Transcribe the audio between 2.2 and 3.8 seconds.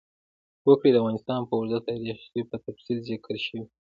کې په تفصیل ذکر شوی دی.